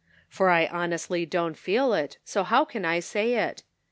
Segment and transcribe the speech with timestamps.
[0.37, 3.61] "For I honestly don't feel it, so how can I say it?"